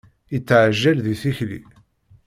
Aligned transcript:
Yetteɛjal 0.33 0.97
di 1.05 1.15
tikli. 1.21 1.59